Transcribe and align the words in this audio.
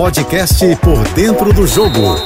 podcast 0.00 0.64
Por 0.76 1.06
Dentro 1.08 1.52
do 1.52 1.66
Jogo, 1.66 2.16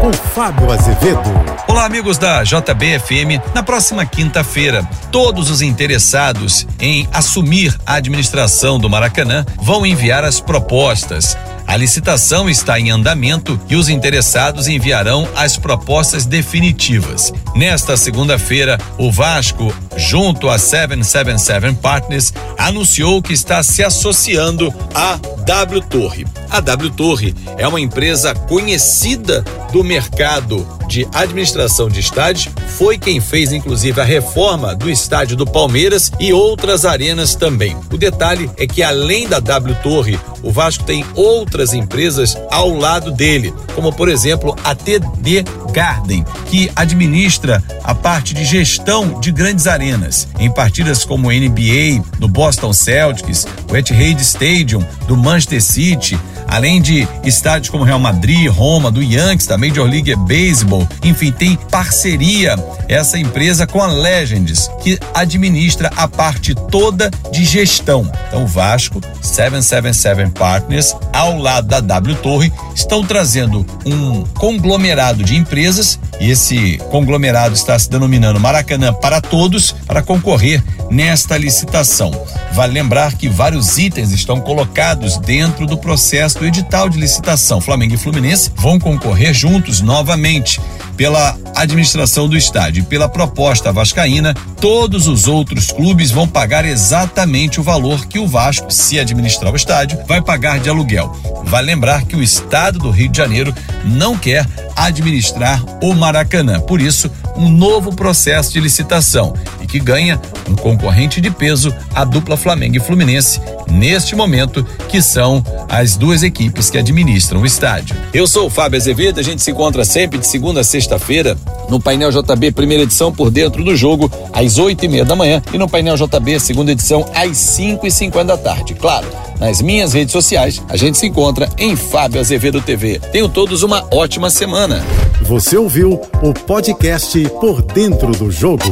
com 0.00 0.12
Fábio 0.12 0.72
Azevedo. 0.72 1.30
Olá, 1.68 1.84
amigos 1.84 2.18
da 2.18 2.42
JBFM. 2.42 3.40
Na 3.54 3.62
próxima 3.62 4.04
quinta-feira, 4.04 4.84
todos 5.12 5.48
os 5.48 5.62
interessados 5.62 6.66
em 6.80 7.08
assumir 7.12 7.78
a 7.86 7.94
administração 7.94 8.80
do 8.80 8.90
Maracanã 8.90 9.46
vão 9.62 9.86
enviar 9.86 10.24
as 10.24 10.40
propostas. 10.40 11.38
A 11.68 11.76
licitação 11.76 12.50
está 12.50 12.80
em 12.80 12.90
andamento 12.90 13.60
e 13.68 13.76
os 13.76 13.88
interessados 13.88 14.66
enviarão 14.66 15.28
as 15.36 15.56
propostas 15.56 16.26
definitivas. 16.26 17.32
Nesta 17.54 17.96
segunda-feira, 17.96 18.76
o 18.98 19.08
Vasco, 19.12 19.72
junto 19.96 20.48
a 20.48 20.58
777 20.58 21.78
Partners, 21.80 22.34
anunciou 22.58 23.22
que 23.22 23.32
está 23.32 23.62
se 23.62 23.84
associando 23.84 24.74
à 24.92 25.16
W 25.44 25.80
Torre. 25.82 26.26
A 26.50 26.60
W 26.60 26.90
Torre 26.90 27.34
é 27.56 27.66
uma 27.66 27.80
empresa 27.80 28.34
conhecida 28.34 29.44
do 29.72 29.84
mercado 29.84 30.66
de 30.88 31.06
administração 31.14 31.88
de 31.88 32.00
estádios, 32.00 32.52
foi 32.76 32.98
quem 32.98 33.20
fez 33.20 33.52
inclusive 33.52 34.00
a 34.00 34.04
reforma 34.04 34.74
do 34.74 34.90
estádio 34.90 35.36
do 35.36 35.46
Palmeiras 35.46 36.10
e 36.18 36.32
outras 36.32 36.84
arenas 36.84 37.36
também. 37.36 37.76
O 37.92 37.96
detalhe 37.96 38.50
é 38.56 38.66
que 38.66 38.82
além 38.82 39.28
da 39.28 39.38
W 39.38 39.76
Torre, 39.82 40.18
o 40.42 40.50
Vasco 40.50 40.82
tem 40.82 41.04
outras 41.14 41.72
empresas 41.72 42.36
ao 42.50 42.74
lado 42.74 43.12
dele, 43.12 43.54
como 43.76 43.92
por 43.92 44.08
exemplo 44.08 44.56
a 44.64 44.74
TD 44.74 45.44
Garden, 45.72 46.24
que 46.46 46.68
administra 46.74 47.62
a 47.84 47.94
parte 47.94 48.34
de 48.34 48.44
gestão 48.44 49.20
de 49.20 49.30
grandes 49.30 49.68
arenas 49.68 50.26
em 50.40 50.50
partidas 50.50 51.04
como 51.04 51.28
o 51.28 51.32
NBA, 51.32 52.02
do 52.18 52.26
Boston 52.26 52.72
Celtics, 52.72 53.46
o 53.70 53.76
Etihad 53.76 54.20
Stadium, 54.20 54.84
do 55.06 55.16
Manchester 55.16 55.62
City, 55.62 56.18
além 56.50 56.82
de 56.82 57.06
estádios 57.24 57.70
como 57.70 57.84
Real 57.84 57.98
Madrid, 57.98 58.50
Roma, 58.50 58.90
do 58.90 59.02
Yankees, 59.02 59.46
da 59.46 59.56
Major 59.56 59.88
League 59.88 60.14
Baseball, 60.16 60.86
enfim, 61.02 61.30
tem 61.30 61.56
parceria 61.70 62.56
essa 62.88 63.18
empresa 63.18 63.66
com 63.66 63.80
a 63.80 63.86
Legends, 63.86 64.68
que 64.82 64.98
administra 65.14 65.90
a 65.96 66.08
parte 66.08 66.54
toda 66.54 67.10
de 67.30 67.44
gestão. 67.44 68.10
Então, 68.28 68.46
Vasco, 68.46 69.00
777 69.22 70.32
Partners, 70.32 70.96
ao 71.12 71.38
lado 71.38 71.68
da 71.68 71.80
W 71.80 72.16
Torre, 72.16 72.52
estão 72.74 73.04
trazendo 73.04 73.64
um 73.86 74.24
conglomerado 74.24 75.22
de 75.22 75.36
empresas 75.36 75.98
e 76.18 76.30
esse 76.30 76.78
conglomerado 76.90 77.54
está 77.54 77.78
se 77.78 77.88
denominando 77.88 78.40
Maracanã 78.40 78.92
para 78.92 79.20
Todos 79.20 79.72
para 79.86 80.02
concorrer 80.02 80.62
nesta 80.90 81.38
licitação. 81.38 82.10
Vale 82.52 82.72
lembrar 82.72 83.14
que 83.14 83.28
vários 83.28 83.78
itens 83.78 84.10
estão 84.10 84.40
colocados 84.40 85.16
dentro 85.18 85.66
do 85.66 85.78
processo 85.78 86.38
do 86.38 86.46
edital 86.46 86.88
de 86.88 86.98
licitação. 86.98 87.60
Flamengo 87.60 87.94
e 87.94 87.98
Fluminense 87.98 88.50
vão 88.56 88.78
concorrer 88.78 89.32
juntos 89.32 89.80
novamente 89.80 90.60
pela 91.00 91.34
administração 91.56 92.28
do 92.28 92.36
estádio 92.36 92.82
e 92.82 92.86
pela 92.86 93.08
proposta 93.08 93.72
vascaína, 93.72 94.34
todos 94.60 95.06
os 95.06 95.26
outros 95.26 95.70
clubes 95.70 96.10
vão 96.10 96.28
pagar 96.28 96.66
exatamente 96.66 97.58
o 97.58 97.62
valor 97.62 98.04
que 98.04 98.18
o 98.18 98.28
Vasco, 98.28 98.70
se 98.70 99.00
administrar 99.00 99.50
o 99.50 99.56
estádio, 99.56 99.98
vai 100.06 100.20
pagar 100.20 100.60
de 100.60 100.68
aluguel. 100.68 101.10
Vale 101.44 101.68
lembrar 101.68 102.04
que 102.04 102.16
o 102.16 102.22
estado 102.22 102.78
do 102.78 102.90
Rio 102.90 103.08
de 103.08 103.16
Janeiro 103.16 103.54
não 103.82 104.14
quer 104.14 104.46
administrar 104.76 105.64
o 105.82 105.94
Maracanã. 105.94 106.60
Por 106.60 106.82
isso, 106.82 107.10
um 107.34 107.48
novo 107.48 107.94
processo 107.94 108.52
de 108.52 108.60
licitação 108.60 109.34
e 109.62 109.66
que 109.66 109.78
ganha 109.78 110.20
concorrente 110.60 111.20
de 111.20 111.30
peso, 111.30 111.74
a 111.94 112.04
dupla 112.04 112.36
Flamengo 112.36 112.76
e 112.76 112.80
Fluminense, 112.80 113.40
neste 113.70 114.14
momento, 114.14 114.64
que 114.88 115.02
são 115.02 115.44
as 115.68 115.96
duas 115.96 116.22
equipes 116.22 116.70
que 116.70 116.78
administram 116.78 117.40
o 117.40 117.46
estádio. 117.46 117.96
Eu 118.12 118.26
sou 118.26 118.46
o 118.46 118.50
Fábio 118.50 118.78
Azevedo, 118.78 119.18
a 119.18 119.22
gente 119.22 119.42
se 119.42 119.50
encontra 119.50 119.84
sempre 119.84 120.18
de 120.18 120.26
segunda 120.26 120.60
a 120.60 120.64
sexta-feira 120.64 121.36
no 121.68 121.80
painel 121.80 122.10
JB, 122.10 122.52
primeira 122.52 122.82
edição, 122.82 123.12
por 123.12 123.30
dentro 123.30 123.64
do 123.64 123.76
jogo, 123.76 124.10
às 124.32 124.58
oito 124.58 124.84
e 124.84 124.88
meia 124.88 125.04
da 125.04 125.16
manhã, 125.16 125.42
e 125.52 125.58
no 125.58 125.68
painel 125.68 125.96
JB, 125.96 126.40
segunda 126.40 126.72
edição, 126.72 127.04
às 127.14 127.36
cinco 127.36 127.86
e 127.86 127.90
cinquenta 127.90 128.36
da 128.36 128.36
tarde. 128.36 128.74
Claro, 128.74 129.06
nas 129.38 129.62
minhas 129.62 129.92
redes 129.92 130.12
sociais, 130.12 130.62
a 130.68 130.76
gente 130.76 130.98
se 130.98 131.06
encontra 131.06 131.48
em 131.56 131.74
Fábio 131.74 132.20
Azevedo 132.20 132.60
TV. 132.60 133.00
Tenham 133.12 133.28
todos 133.28 133.62
uma 133.62 133.86
ótima 133.90 134.28
semana. 134.28 134.84
Você 135.22 135.56
ouviu 135.56 136.00
o 136.22 136.34
podcast 136.34 137.18
Por 137.40 137.62
Dentro 137.62 138.12
do 138.12 138.30
Jogo. 138.30 138.64